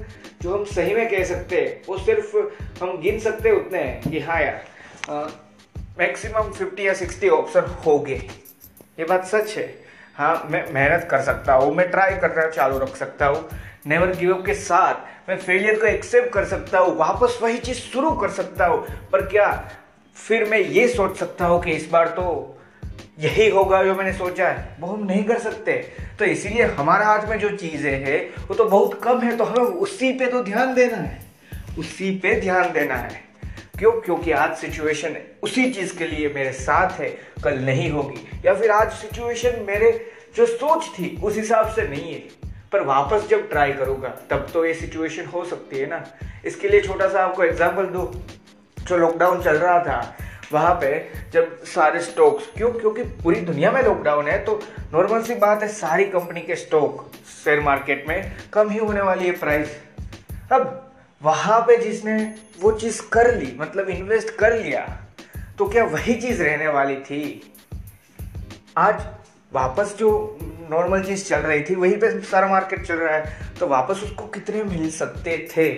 जो 0.42 0.54
हम 0.54 0.64
सही 0.64 0.94
में 0.94 1.08
कह 1.10 1.24
सकते 1.24 1.56
हैं, 1.56 1.82
वो 1.88 1.98
सिर्फ़ 1.98 2.36
हम 2.82 3.00
गिन 3.00 3.18
सकते 3.20 3.50
उतने 3.50 3.78
हैं 3.78 4.10
कि 4.10 4.20
हाँ 4.20 4.40
यार 4.40 5.30
मैक्सिमम 5.98 6.50
फिफ्टी 6.52 6.86
या 6.86 6.94
सिक्सटी 6.94 7.28
ऑप्शन 7.30 7.74
हो 7.86 7.98
गए 7.98 8.14
ये 8.98 9.04
बात 9.04 9.24
सच 9.26 9.56
है। 9.56 9.66
हाँ 10.16 10.48
मैं 10.50 10.64
मेहनत 10.72 11.06
कर 11.10 11.20
सकता 11.22 11.54
हूँ, 11.54 11.74
मैं 11.74 11.90
ट्राई 11.90 12.16
करना 12.16 12.48
चालू 12.50 12.78
रख 12.78 12.96
सकता 12.96 13.26
हूँ 13.26 13.48
नेवर 13.86 14.16
गिव 14.16 14.34
अप 14.34 14.44
के 14.46 14.54
साथ 14.54 15.28
मैं 15.28 15.36
फेलियर 15.38 15.78
को 15.80 15.86
एक्सेप्ट 15.86 16.32
कर 16.32 16.44
सकता 16.44 16.78
हूँ, 16.78 16.96
वापस 16.96 17.38
वही 17.42 17.58
चीज़ 17.58 17.78
शुरू 17.78 18.10
कर 18.16 18.30
सकता 18.30 18.66
हूँ। 18.66 18.84
पर 19.12 19.26
क्या 19.26 19.50
फिर 20.16 20.44
मैं 20.50 20.58
ये 20.58 20.86
सोच 20.88 21.16
सकता 21.16 21.46
हूँ 21.46 21.62
कि 21.62 21.70
इस 21.72 21.88
बार 21.90 22.08
तो 22.08 22.51
यही 23.22 23.48
होगा 23.48 23.82
जो 23.84 23.94
मैंने 23.94 24.12
सोचा 24.12 24.48
है, 24.48 24.76
वो 24.80 24.86
हम 24.86 25.04
नहीं 25.06 25.24
कर 25.24 25.38
सकते। 25.38 25.72
तो 26.18 26.24
इसीलिए 26.24 26.62
हमारे 26.62 27.04
हाथ 27.04 27.26
में 27.28 27.38
जो 27.38 27.48
चीज़ें 27.56 27.92
हैं, 28.06 28.46
वो 28.48 28.54
तो 28.54 28.64
बहुत 28.64 29.02
कम 29.02 29.20
है 29.20 29.36
तो 29.36 29.44
हमें 29.44 29.64
उसी 29.64 30.12
पे 30.12 30.26
तो 30.26 30.42
ध्यान 30.42 30.74
देना 30.74 30.96
है। 30.96 31.20
उसी 31.78 32.10
पे 32.10 32.40
ध्यान 32.40 32.72
देना 32.72 32.94
है। 32.94 33.20
क्यों? 33.78 33.92
क्योंकि 33.92 34.30
आज 34.30 34.56
सिचुएशन 34.56 35.16
उसी 35.42 35.70
चीज़ 35.70 35.96
के 35.98 36.06
लिए 36.06 36.28
मेरे 36.28 36.52
साथ 36.52 37.00
है, 37.00 37.08
कल 37.44 37.58
नहीं 37.58 37.90
होगी। 37.90 38.28
या 38.44 38.54
फिर 38.54 38.70
आज 38.70 38.92
सिचुएशन 38.92 39.64
मेरे 39.66 39.90
जो 40.36 40.46
सोच 40.46 40.84
थी, 40.86 41.20
उस 41.24 41.36
हिसाब 41.36 41.68
से 41.68 41.88
नहीं 41.88 42.12
है। 42.12 42.20
पर 42.72 42.80
वापस 42.80 43.28
जब 43.28 43.48
ट्राई 43.50 43.72
करूँगा, 43.72 44.08
तब 44.30 44.46
तो 44.52 44.64
ये 44.64 44.74
सिचुएशन 44.74 45.24
हो 45.24 45.44
सकती 45.44 45.78
है 45.78 45.86
ना। 45.86 46.04
इसके 46.44 46.68
लिए 46.68 46.80
छोटा 46.80 47.08
सा 47.08 47.24
आपको 47.24 47.42
एग्ज़ाम्पल 47.44 47.86
दो। 47.86 48.12
जो 48.78 48.96
लॉकडाउन 48.96 49.42
चल 49.42 49.56
रहा 49.56 49.78
था 49.78 50.16
वहाँ 50.52 50.74
पे 50.74 50.90
जब 51.32 51.62
सारे 51.64 52.00
स्टॉक्स, 52.00 52.46
क्यों? 52.56 52.70
क्योंकि 52.70 53.02
पूरी 53.22 53.40
दुनिया 53.40 53.70
में 53.72 53.82
लॉकडाउन 53.82 54.28
है 54.28 54.38
तो 54.44 54.60
नॉर्मल 54.92 55.22
सी 55.22 55.34
बात 55.34 55.62
है, 55.62 55.68
सारी 55.68 56.04
कंपनी 56.04 56.40
के 56.40 56.56
स्टॉक 56.56 57.10
शेयर 57.44 57.60
मार्केट 57.60 58.04
में 58.08 58.32
कम 58.52 58.70
ही 58.70 58.78
होने 58.78 59.00
वाली 59.00 59.26
है 59.26 59.32
प्राइस 59.38 59.76
अब 60.52 60.92
वहाँ 61.22 61.60
पे 61.60 61.76
जिसने 61.76 62.14
वो 62.60 62.72
चीज़ 62.72 63.00
कर 63.12 63.34
ली 63.34 63.52
मतलब 63.58 63.88
इन्वेस्ट 63.88 64.34
कर 64.36 64.58
लिया 64.58 64.86
तो 65.58 65.68
क्या 65.68 65.84
वही 65.84 66.14
चीज़ 66.14 66.42
रहने 66.42 66.68
वाली 66.68 66.96
थी? 66.96 67.54
आज 68.76 69.06
वापस 69.52 69.94
जो 69.98 70.38
नॉर्मल 70.70 71.02
चीज़ 71.02 71.24
चल 71.24 71.38
रही 71.38 71.62
थी, 71.62 71.74
वहीं 71.74 71.96
पे 71.96 72.10
सारा 72.20 72.48
मार्केट 72.48 72.86
चल 72.86 72.94
रहा 72.94 73.16
है 73.16 73.56
तो 73.58 73.66
वापस 73.66 74.02
उसको 74.04 74.26
कितने 74.26 74.62
मिल 74.64 74.90
सकते 74.90 75.36
थे? 75.56 75.68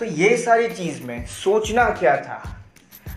तो 0.00 0.04
ये 0.04 0.36
सारी 0.36 0.68
चीज़ 0.68 1.02
में 1.02 1.26
सोचना 1.26 1.88
क्या 1.90 2.16
था? 2.16 2.55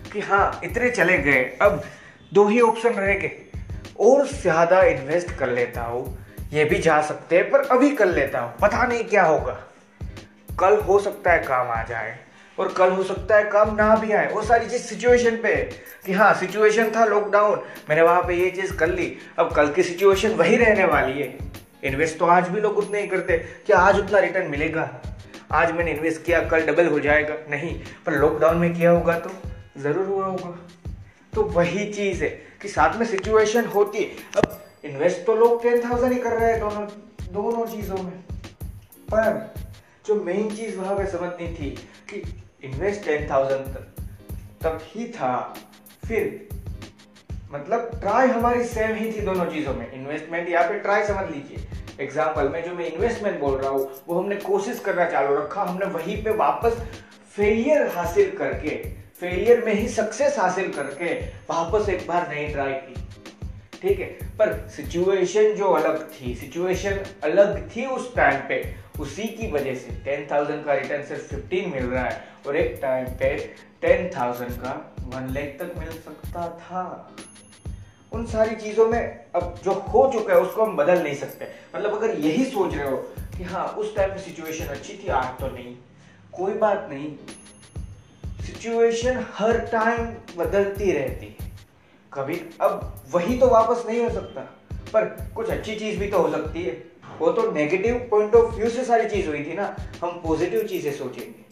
कि 0.10 0.20
हाँ 0.20 0.60
इतने 0.64 0.90
चले 0.90 1.18
गए। 1.18 1.44
अब 1.62 1.84
दो 2.32 2.48
ही 2.48 2.60
ऑप्शन 2.62 2.94
रह 2.94 3.14
गए। 3.14 3.32
और 4.00 4.26
ज़्यादा 4.28 4.82
इन्वेस्ट 4.84 5.32
कर 5.32 5.50
लेता 5.50 5.82
हूँ, 5.82 6.18
ये 6.54 6.66
भी 6.66 6.78
जा 6.78 7.02
सकते 7.02 7.38
हैं, 7.38 7.50
पर 7.52 7.68
अभी 7.68 7.90
कर 7.92 8.08
लेता 8.08 8.40
हूँ। 8.40 8.54
पता 8.62 8.86
नहीं 8.86 9.04
क्या 9.04 9.24
होगा। 9.24 9.58
कल 10.60 10.80
हो 10.80 11.00
सकता 11.00 11.32
है 11.32 11.40
काम 11.40 11.68
आ 11.68 11.82
जाए, 11.84 12.18
और 12.58 12.74
कल 12.74 12.92
हो 12.92 13.04
सकता 13.04 13.38
है 13.38 13.44
काम 13.44 13.76
ना 13.76 13.96
भी 13.96 14.12
आए। 14.12 14.32
वो 14.34 14.42
सारी 14.42 14.70
चीज़ 14.70 14.82
सिचुएशन 14.84 15.38
पे 15.38 15.54
है 15.54 15.64
कि 16.06 16.14
हाँ 16.14 16.34
सिचुएशन 16.34 16.92
था 16.96 17.06
लॉकडाउन 17.06 17.62
मैंने 17.90 18.02
वहाँ 18.02 18.22
पे 18.22 18.36
ये 18.36 18.50
चीज़ 18.52 18.76
कर 18.78 18.88
ली। 18.88 19.16
अब 19.40 19.54
कल 19.54 19.72
की 19.74 19.84
सिचुएशन 19.84 20.34
वही 20.34 20.58
रहने 20.58 20.86
वाली 20.86 21.22
है। 21.22 21.38
इन्वेस्ट 21.84 22.18
तो 22.20 22.26
आज 22.26 22.48
भी 22.50 22.62
लोग 22.62 22.78
उतने 22.78 23.02
ही 23.02 23.08
करते 23.08 23.38
कि 23.68 23.74
आज 23.74 24.00
उतना 24.00 24.20
रिटर्न 24.20 24.50
मिलेगा। 24.52 24.90
आज 25.52 25.72
मैंने 25.72 25.92
इन्वेस्ट 25.92 26.24
किया, 26.26 26.42
कल 26.42 26.66
डबल 26.66 26.88
हो 26.88 27.00
जाएगा। 27.00 27.36
नहीं, 27.50 27.74
पर 28.06 28.14
लॉकडाउन 28.14 28.58
में 28.58 28.74
किया 28.74 28.92
होगा 28.92 29.20
तो। 29.20 29.32
ज़रूर 29.80 30.06
हुआ 30.08 30.26
होगा। 30.26 30.58
तो 31.34 31.44
वही 31.56 31.92
चीज़ 31.94 32.24
है 32.24 32.30
कि 32.62 32.68
साथ 32.68 32.98
में 33.00 33.06
सिचुएशन 33.06 33.66
होती 33.68 34.04
है। 34.04 34.10
अब 34.38 34.60
इन्वेस्ट 34.86 35.26
तो 35.26 35.36
लोग 35.36 35.62
टेन 35.64 35.84
थाउज़ेंड 35.84 36.14
ही 36.14 36.20
कर 36.20 36.34
रहे 36.34 36.52
हैं 36.52 36.60
दोनों 36.60 36.88
दोनों 37.34 37.66
चीज़ों 37.68 37.98
में। 37.98 38.18
पर 39.10 39.54
जो 40.06 40.16
मेन 40.24 40.50
चीज़ 40.56 40.78
वहाँ 40.78 40.96
पे 40.98 41.06
समझनी 41.12 41.48
थी 41.56 41.70
कि 42.10 42.22
इन्वेस्ट 42.64 43.06
टेन 43.06 43.30
थाउज़ेंड 43.30 43.76
तक 44.64 44.80
ही 44.86 45.06
था। 45.12 45.34
फिर 46.08 46.48
मतलब 47.52 47.92
ट्राई 48.02 48.28
हमारी 48.28 48.64
सेम 48.66 48.96
ही 48.96 49.12
थी 49.12 49.22
दोनों 49.26 49.46
चीज़ों 49.46 49.74
में। 49.74 49.92
इन्वेस्टमेंट 49.92 50.50
यहाँ 50.50 50.68
पे 50.70 50.80
ट्राई 50.80 51.06
समझ 51.06 51.30
लीजिए। 51.32 51.68
एग्ज़ाम्पल 52.00 52.50
में 52.50 52.64
जो 52.66 52.74
मैं 52.74 52.86
इन्वेस्टमेंट 52.86 53.40
बोल 53.40 53.58
रहा 53.58 53.70
हूँ, 53.70 53.90
वो 54.08 54.20
हमने 54.20 54.36
कोशिश 54.38 54.80
करना 54.80 55.10
चालू 55.10 55.36
रखा। 55.36 55.64
हमने 55.64 55.86
वहीं 55.94 56.24
पे 56.24 56.32
वापस 56.38 56.82
फेलियर 57.36 57.88
हासिल 57.96 58.36
करके 58.38 58.76
फेलियर 59.22 59.64
में 59.66 59.74
ही 59.74 59.88
सक्सेस 59.88 60.38
हासिल 60.40 60.72
करके 60.74 61.14
वापस 61.50 61.90
एक 61.90 62.08
बार 62.08 62.28
नई 62.30 62.48
ट्राई 62.48 62.74
की। 62.74 62.96
ठीक 63.82 64.00
है? 64.00 64.06
पर 64.38 64.54
सिचुएशन 64.76 65.54
जो 65.54 65.66
अलग 65.66 66.10
थी 66.12 66.36
सिचुएशन 66.36 67.00
अलग 67.24 67.70
थी 67.76 67.86
उस 67.86 68.16
टाइम 68.16 68.40
पे, 68.48 68.76
उसी 69.00 69.24
की 69.24 69.52
वजह 69.52 69.76
से 69.76 69.92
टेन 70.06 70.28
थाउज़ेंड 70.32 70.66
का 70.66 70.74
रिटर्न 70.74 71.04
सिर्फ़ 71.04 71.24
फिफ्टीन 71.24 71.70
मिल 71.70 71.86
रहा 71.86 72.04
है 72.04 72.24
और 72.48 72.56
एक 72.56 72.80
टाइम 72.82 73.06
पे 73.06 73.36
टेन 73.82 74.10
थाउज़ेंड 74.18 74.52
का 74.52 74.96
वन 75.00 75.30
लेख 75.30 75.58
तक 75.60 75.78
मिल 75.78 75.92
सकता 75.92 76.48
था। 76.62 77.16
उन 78.14 78.26
सारी 78.26 78.56
चीज़ों 78.56 78.88
में 78.88 79.26
अब 79.36 79.60
जो 79.64 79.72
हो 79.72 80.12
चुका 80.14 80.34
है, 80.34 80.40
उसको 80.40 80.66
हम 80.66 80.78
बदल 80.78 81.04
नहीं 81.04 81.16
सकते। 81.16 81.48
मतलब 81.76 81.96
अगर 81.96 82.20
यही 82.20 82.46
सोच 82.46 82.74
रहे 82.74 82.90
हो 82.90 82.98
कि 83.38 83.44
हाँ 83.44 83.66
उस 83.68 83.96
टाइम 83.96 84.10
पे 84.10 84.20
सिचुएशन 84.20 84.66
अच्छी 84.66 84.94
थी, 84.94 85.08
आज 85.08 85.40
तो 85.40 85.48
नहीं। 85.48 85.76
कोई 86.34 86.54
बात 86.54 86.88
नहीं। 86.90 87.16
सिचुएशन 88.50 89.26
हर 89.34 89.58
टाइम 89.72 90.06
बदलती 90.38 90.92
रहती 90.92 91.26
है। 91.26 91.48
कभी 92.12 92.36
अब 92.62 93.04
वही 93.12 93.38
तो 93.40 93.48
वापस 93.48 93.84
नहीं 93.88 94.00
हो 94.02 94.10
सकता, 94.10 94.42
पर 94.94 95.06
कुछ 95.36 95.50
अच्छी 95.50 95.76
चीज़ 95.76 96.00
भी 96.00 96.08
तो 96.08 96.18
हो 96.18 96.32
सकती 96.32 96.64
है। 96.64 96.72
वो 97.20 97.32
तो 97.32 97.52
नेगेटिव 97.52 97.96
पॉइंट 98.12 98.36
ऑफ़ 98.36 98.56
व्यू 98.56 98.70
से 98.70 98.84
सारी 98.86 99.10
चीज़ 99.10 99.28
हुई 99.28 99.44
थी 99.46 99.54
ना, 99.54 99.76
हम 100.04 100.22
पॉजिटिव 100.26 100.64
चीज़ें 100.64 100.92
सोचेंगे 100.94 101.46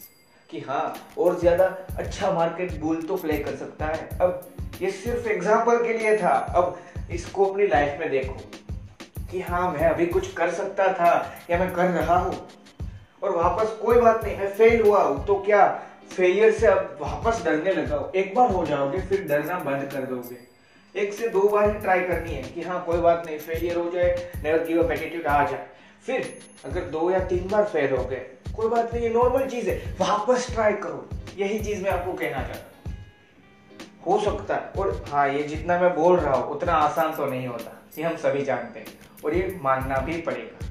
कि 0.50 0.60
हाँ 0.60 0.94
और 1.18 1.38
ज़्यादा 1.40 1.64
अच्छा 1.98 2.30
मार्केट 2.32 2.78
बुल 2.80 3.02
तो 3.02 3.16
प्ले 3.16 3.38
कर 3.38 3.56
सकता 3.56 3.86
है। 3.86 4.08
अब 4.20 4.48
ये 4.82 4.90
सिर्फ़ 4.92 5.28
एग्ज़ाम्पल 5.28 5.82
के 5.84 5.98
लिए 5.98 6.16
था, 6.18 6.30
अब 6.30 6.78
इसको 7.12 7.44
अपनी 7.44 7.66
लाइफ 7.66 8.00
में 8.00 8.10
देखो 8.10 8.36
कि 9.30 9.40
हाँ 9.42 9.70
मैं 9.72 9.88
अभी 9.88 10.06
कुछ 10.08 10.32
कर 10.34 10.50
सकता 10.52 10.92
था 10.94 11.10
या 11.50 11.58
मैं 11.58 11.72
कर 11.74 11.90
रहा 11.90 12.16
हूँ, 12.16 12.46
और 13.22 13.36
वापस 13.36 13.76
कोई 13.82 14.00
बात 14.00 14.24
नहीं, 14.24 14.36
मैं 14.38 14.48
फेल 14.50 14.80
हुआ 14.82 15.02
हूँ 15.02 15.24
तो 15.26 15.34
क्या 15.42 15.62
फेलियर 16.10 16.52
से 16.52 16.66
अब 16.66 16.98
वापस 17.00 17.42
डरने 17.44 17.72
लगा 17.72 17.96
हो 17.96 18.10
एक 18.16 18.34
बार 18.34 18.50
हो 18.50 18.64
जाओगे, 18.66 19.00
फिर 19.00 19.24
डरना 19.28 19.58
बंद 19.60 19.90
कर 19.92 20.04
दोगे। 20.04 20.36
एक 20.94 21.12
से 21.14 21.28
दो 21.28 21.48
बार 21.48 21.68
ही 21.70 21.80
ट्राई 21.80 22.00
करनी 22.00 22.34
है 22.34 22.42
कि 22.44 22.62
हाँ 22.62 22.84
कोई 22.84 22.98
बात 22.98 23.22
नहीं 23.26 23.38
फेलियर 23.38 23.76
हो 23.76 23.90
जाए 23.90 24.30
नेवर 24.44 24.64
गिव 24.64 24.82
अप 24.82 24.90
एटीट्यूड 24.90 25.26
आ 25.26 25.44
जाए। 25.46 25.66
फिर 26.06 26.38
अगर 26.64 26.84
दो 26.90 27.10
या 27.10 27.18
तीन 27.24 27.48
बार 27.48 27.64
फेल 27.64 27.92
हो 27.92 28.04
गए, 28.04 28.26
कोई 28.56 28.68
बात 28.68 28.94
नहीं, 28.94 29.02
ये 29.02 29.10
नॉर्मल 29.10 29.46
चीज़ 29.46 29.68
है। 29.70 29.76
वापस 30.00 30.50
ट्राई 30.52 30.72
करो। 30.74 31.08
यही 31.38 31.58
चीज़ 31.58 31.82
मैं 31.82 31.90
आपको 31.90 32.12
कहना 32.12 32.42
चाहता 32.42 32.54
हूँ। 32.54 32.96
हो 34.06 34.18
सकता 34.20 34.54
है, 34.54 34.70
और 34.78 35.04
हाँ 35.08 35.28
ये 35.28 35.42
जितना 35.42 35.78
मैं 35.80 35.94
बोल 35.94 36.18
रहा 36.18 36.34
हूँ, 36.34 36.50
उतना 36.50 36.72
आसान 36.72 37.12
तो 37.12 37.26
नहीं 37.26 37.46
होता, 37.46 37.72
ये 37.98 38.04
हम 38.04 38.16
सभी 38.16 38.44
जानते 38.44 38.80
हैं, 38.80 38.86
और 39.24 39.34
ये 39.34 39.58
मानना 39.62 39.98
भी 39.98 40.20
पड़ेगा। 40.20 40.66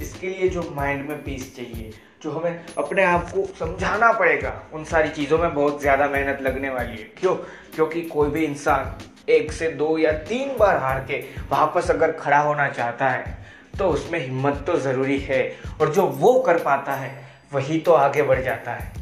इसके 0.00 0.28
लिए 0.28 0.48
जो 0.48 0.62
माइंड 0.70 1.08
में 1.08 1.22
पीस 1.24 1.54
चाहिए 1.56 1.92
जो 2.24 2.30
हमें 2.30 2.64
अपने 2.78 3.04
आप 3.04 3.30
को 3.30 3.44
समझाना 3.58 4.10
पड़ेगा, 4.12 4.52
उन 4.72 4.84
सारी 4.84 5.08
चीज़ों 5.08 5.38
में 5.38 5.54
बहुत 5.54 5.80
ज़्यादा 5.80 6.06
मेहनत 6.08 6.38
लगने 6.42 6.70
वाली 6.70 6.96
है। 6.96 7.04
क्यों? 7.18 7.34
क्योंकि 7.74 8.02
कोई 8.02 8.30
भी 8.30 8.44
इंसान 8.44 9.30
एक 9.30 9.52
से 9.52 9.68
दो 9.72 9.96
या 9.98 10.12
तीन 10.24 10.56
बार 10.58 10.76
हार 10.76 11.00
के 11.00 11.18
वापस 11.50 11.90
अगर 11.90 12.12
खड़ा 12.12 12.38
होना 12.38 12.68
चाहता 12.68 13.08
है 13.08 13.42
तो 13.78 13.88
उसमें 13.88 14.18
हिम्मत 14.18 14.62
तो 14.66 14.76
ज़रूरी 14.78 15.18
है 15.18 15.40
और 15.80 15.92
जो 15.92 16.02
वो 16.02 16.32
कर 16.40 16.58
पाता 16.58 16.92
है, 16.92 17.12
वही 17.52 17.78
तो 17.78 17.92
आगे 17.92 18.22
बढ़ 18.22 18.42
जाता 18.42 18.72
है। 18.72 18.92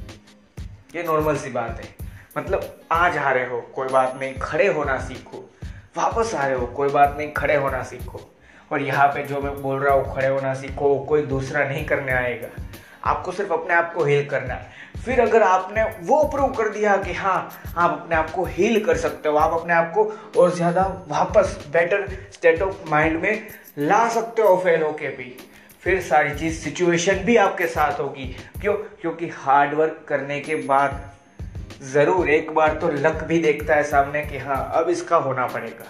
ये 0.94 1.02
नॉर्मल 1.02 1.36
सी 1.36 1.50
बात 1.50 1.80
है। 1.80 2.08
मतलब 2.38 2.80
आज 2.92 3.16
रहे 3.16 3.46
हो, 3.46 3.60
कोई 3.74 3.88
बात 3.88 4.18
नहीं, 4.20 4.34
खड़े 4.34 4.66
होना 4.68 4.98
सीखो। 4.98 5.44
वापस 5.96 6.34
रहे 6.34 6.54
हो, 6.54 6.66
कोई 6.66 6.88
बात 6.88 7.14
नहीं, 7.18 7.32
खड़े 7.32 7.56
होना 7.56 7.82
सीखो। 7.82 8.20
और 8.70 8.82
यहाँ 8.82 9.06
पे 9.08 9.22
जो 9.22 9.40
मैं 9.40 9.60
बोल 9.62 9.80
रहा 9.80 9.94
हूँ, 9.94 10.14
खड़े 10.14 10.28
होना 10.28 10.54
सीखो, 10.54 10.98
कोई 10.98 11.22
दूसरा 11.26 11.64
नहीं 11.64 11.84
करने 11.84 12.12
आएगा। 12.12 12.48
आपको 13.04 13.32
सिर्फ़ 13.32 13.52
अपने 13.52 13.74
आप 13.74 13.92
को 13.94 14.04
हील 14.04 14.24
करना 14.26 14.54
है। 14.54 14.70
फिर 15.04 15.20
अगर 15.20 15.42
आपने 15.42 15.82
वो 16.02 16.22
प्रूव 16.32 16.52
कर 16.54 16.68
दिया 16.68 16.96
कि 16.96 17.12
हाँ 17.14 17.36
आप 17.68 17.90
अपने 17.92 18.16
आप 18.16 18.30
को 18.30 18.44
हील 18.46 18.84
कर 18.84 18.96
सकते 18.96 19.28
हो, 19.28 19.36
आप 19.36 19.60
अपने 19.60 19.74
आप 19.74 19.92
को 19.94 20.04
और 20.40 20.54
ज़्यादा 20.54 20.82
वापस 21.08 21.58
बेटर 21.72 22.06
स्टेट 22.32 22.62
ऑफ़ 22.62 22.90
माइंड 22.90 23.20
में 23.22 23.46
ला 23.78 24.08
सकते 24.10 24.42
हो 24.42 24.56
फेल 24.64 24.82
होके 24.82 25.08
भी। 25.08 25.34
फिर 25.82 26.00
सारी 26.02 26.34
चीज़ 26.38 26.60
सिचुएशन 26.60 27.24
भी 27.24 27.36
आपके 27.38 27.66
साथ 27.68 28.00
होगी। 28.00 28.24
क्यों? 28.60 28.74
क्योंकि 29.00 29.28
हार्ड 29.28 29.74
वर्क 29.74 30.04
करने 30.08 30.40
के 30.40 30.54
बाद 30.56 31.00
ज़रूर 31.84 32.28
एक 32.30 32.50
बार 32.54 32.74
तो 32.74 32.88
लक 32.88 33.24
भी 33.24 33.38
देखता 33.40 33.74
है 33.74 33.82
सामने 33.84 34.22
कि 34.22 34.38
हाँ 34.38 34.68
अब 34.74 34.88
इसका 34.90 35.16
होना 35.16 35.46
पड़ेगा। 35.46 35.86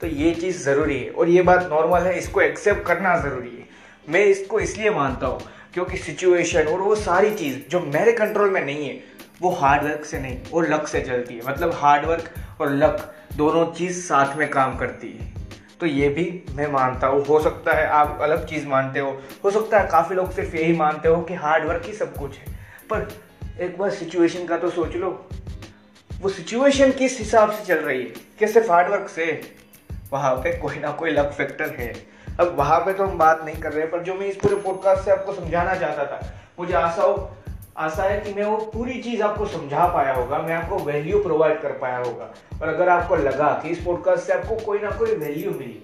तो 0.00 0.06
ये 0.06 0.34
चीज़ 0.34 0.58
ज़रूरी 0.64 0.98
है 0.98 1.10
और 1.10 1.28
ये 1.28 1.42
बात 1.42 1.68
नॉर्मल 1.70 2.02
है, 2.02 2.18
इसको 2.18 2.40
एक्सेप्ट 2.40 2.86
करना 2.86 3.16
ज़रूरी 3.18 3.48
है। 3.50 3.68
मैं 4.08 4.24
इसको 4.26 4.60
इसलिए 4.60 4.90
मानता 4.90 5.26
हूँ 5.26 5.40
क्योंकि 5.74 5.96
सिचुएशन 5.96 6.62
और 6.62 6.80
वो 6.80 6.94
सारी 6.94 7.34
चीज़ 7.34 7.70
जो 7.70 7.80
मेरे 7.80 8.12
कंट्रोल 8.12 8.50
में 8.50 8.64
नहीं 8.64 8.88
है, 8.88 9.00
वो 9.42 9.50
हार्ड 9.50 9.82
वर्क 9.82 10.04
से 10.04 10.18
नहीं, 10.18 10.38
वो 10.50 10.60
लक 10.60 10.88
से 10.88 11.00
चलती 11.00 11.34
है। 11.34 11.40
मतलब 11.48 11.72
हार्ड 11.74 12.06
वर्क 12.06 12.34
और 12.60 12.70
लक 12.70 13.14
दोनों 13.36 13.66
चीज़ 13.66 14.00
साथ 14.00 14.36
में 14.36 14.50
काम 14.50 14.76
करती 14.76 15.18
है। 15.20 15.34
तो 15.80 15.86
ये 15.86 16.08
भी 16.08 16.44
मैं 16.54 16.72
मानता 16.72 17.06
हूँ। 17.06 17.26
हो 17.26 17.40
सकता 17.40 17.72
है 17.72 17.86
आप 17.86 18.18
अलग 18.20 18.46
चीज़ 18.46 18.66
मानते 18.66 19.00
हो। 19.00 19.22
हो 19.44 19.50
सकता 19.50 19.80
है 19.80 19.88
काफ़ी 19.88 20.16
लोग 20.16 20.32
सिर्फ़ 20.32 20.56
यही 20.56 20.72
मानते 20.72 21.08
हो 21.08 21.22
कि 21.22 21.34
हार्ड 21.34 21.64
वर्क 21.64 21.82
ही 21.86 21.92
सब 21.92 22.16
कुछ 22.16 22.38
है। 22.38 22.54
पर 22.92 23.12
एक 23.60 23.78
बार 23.78 23.90
सिचुएशन 23.90 24.46
का 24.46 24.56
तो 24.56 24.70
सोच 24.70 24.96
लो। 24.96 25.28
वो 26.20 26.28
सिचुएशन 26.28 26.92
किस 26.92 27.18
हिसाब 27.18 27.52
से 27.52 27.64
चल 27.64 27.78
रही 27.78 27.98
है? 27.98 28.04
क्या 28.04 28.48
सिर्फ़ 28.50 28.70
हार्डवर्क 28.70 29.08
से? 29.08 29.40
वहाँ 30.12 30.34
पे 30.34 30.58
कोई 30.58 30.78
ना 30.78 30.90
कोई 30.90 31.10
लक 31.10 31.30
फैक्टर 31.36 31.70
है। 31.70 31.92
अब 32.40 32.54
वहाँ 32.56 32.78
पे 32.80 32.92
तो 32.92 33.04
हम 33.04 33.18
बात 33.18 33.44
नहीं 33.44 33.60
कर 33.62 33.72
रहे 33.72 33.86
पर 33.86 34.02
जो 34.02 34.14
मैं 34.14 34.26
इस 34.26 34.36
पूरे 34.36 34.56
पॉडकास्ट 34.56 35.04
से 35.04 35.10
आपको 35.10 35.32
समझाना 35.34 35.74
चाहता 35.74 36.04
था, 36.06 36.20
मुझे 36.58 36.74
आशा 36.74 37.02
हो, 37.02 37.30
आशा 37.78 38.02
है 38.02 38.20
कि 38.20 38.32
मैं 38.34 38.44
वो 38.44 38.56
पूरी 38.74 39.00
चीज़ 39.02 39.22
आपको 39.22 39.46
समझा 39.48 39.86
पाया 39.88 40.12
होगा, 40.14 40.38
मैं 40.38 40.54
आपको 40.54 40.78
वैल्यू 40.78 41.22
प्रोवाइड 41.22 41.60
कर 41.62 41.72
पाया 41.78 41.98
होगा। 41.98 42.32
और 42.62 42.68
अगर 42.68 42.88
आपको 42.88 43.16
लगा 43.16 43.48
कि 43.62 43.68
इस 43.68 43.82
पॉडकास्ट 43.84 44.26
से 44.26 44.32
आपको 44.32 44.56
कोई 44.56 44.78
ना 44.78 44.90
कोई 44.98 45.14
वैल्यू 45.16 45.50
मिली 45.50 45.82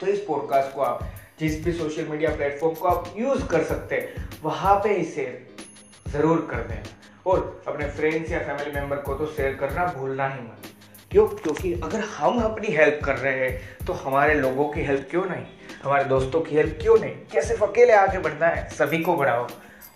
तो 0.00 0.06
इस 0.06 0.20
पॉडकास्ट 0.20 0.74
को 0.74 0.82
आप, 0.82 1.04
जिस 1.40 1.64
भी 1.64 1.72
सोशल 1.72 2.06
मीडिया 2.08 2.30
प्लेटफॉर्म 2.36 2.74
को 2.74 2.88
आप 2.88 3.14
यूज़ 3.16 3.46
कर 3.46 3.62
सकते 3.64 3.94
हैं, 3.94 4.28
वहाँ 4.42 4.74
पे 4.74 4.94
इसे 4.96 5.24
ज़रूर 6.08 6.46
कर 6.50 6.66
देना 6.68 7.30
और 7.30 7.62
अपने 7.68 7.86
फ्रेंड्स 7.88 8.30
या 8.30 8.38
फैमिली 8.40 8.70
मेंबर 8.70 8.96
को 8.98 9.14
तो 9.14 9.26
शेयर 9.28 9.54
करना 9.54 9.86
भूलना 9.96 10.28
ही 10.28 10.40
मत। 10.40 10.70
क्यों? 11.10 11.26
क्योंकि 11.28 11.72
अगर 11.74 12.00
हम 12.10 12.40
अपनी 12.42 12.68
हेल्प 12.68 13.00
कर 13.04 13.16
रहे 13.16 13.38
हैं 13.38 13.86
तो 13.86 13.92
हमारे 13.94 14.34
लोगों 14.34 14.68
की 14.68 14.84
हेल्प 14.84 15.06
क्यों 15.10 15.24
नहीं? 15.24 15.44
हमारे 15.82 16.04
दोस्तों 16.04 16.40
की 16.40 16.56
हेल्प 16.56 16.78
क्यों 16.82 16.98
नहीं? 16.98 17.12
क्या 17.12 17.42
सिर्फ़ 17.42 17.64
अकेले 17.64 17.92
आगे 17.92 18.18
बढ़ना 18.18 18.46
है? 18.46 18.68
सभी 18.70 18.98
को 18.98 19.16
बढ़ाओ। 19.16 19.48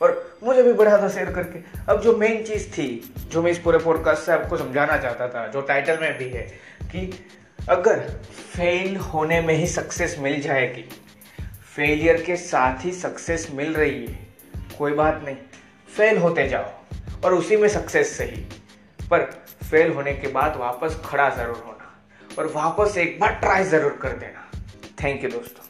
और 0.03 0.39
मुझे 0.45 0.63
भी 0.63 0.73
बढ़ा 0.73 1.03
था 1.03 1.09
शेयर 1.09 1.31
करके। 1.33 1.59
अब 1.93 2.01
जो 2.01 2.17
मेन 2.17 2.43
चीज़ 2.43 2.69
थी, 2.69 3.15
जो 3.29 3.43
मैं 3.43 3.51
इस 3.51 3.59
पूरे 3.59 3.79
पॉडकास्ट 3.79 4.23
से 4.23 4.33
आपको 4.33 4.57
समझाना 4.57 4.97
चाहता 4.97 5.29
था, 5.29 5.47
जो 5.47 5.61
टाइटल 5.61 5.99
में 6.01 6.19
भी 6.19 6.29
है, 6.29 6.43
कि 6.83 7.27
अगर 7.69 8.01
फेल 8.57 8.97
होने 8.97 9.41
में 9.41 9.55
ही 9.55 9.67
सक्सेस 9.67 10.17
मिल 10.19 10.41
जाएगी 10.41 10.89
फेलियर 11.77 12.23
के 12.23 12.37
साथ 12.37 12.85
ही 12.85 12.93
सक्सेस 12.93 13.49
मिल 13.55 13.75
रही 13.75 14.07
है, 14.07 14.19
कोई 14.79 14.93
बात 14.93 15.23
नहीं। 15.25 15.37
फेल 15.97 16.19
होते 16.19 16.49
जाओ, 16.49 16.71
और 17.25 17.35
उसी 17.35 17.57
में 17.57 17.69
सक्सेस 17.69 18.19
सही। 18.19 18.47
पर 19.11 19.23
फेल 19.71 19.93
होने 19.93 20.13
के 20.13 20.29
बाद 20.29 20.57
वापस 20.57 21.01
खड़ा 21.05 21.29
ज़रूर 21.29 21.63
होना, 21.67 21.95
और 22.39 22.47
वापस 22.47 22.99
एक 22.99 23.21
बार 23.21 23.35
ट्राई 23.35 23.65
ज़रूर 23.65 23.99
कर 24.03 24.09
देना। 24.09 24.51
थैंक 25.05 25.25
यू 25.25 25.31
दोस्तों। 25.31 25.66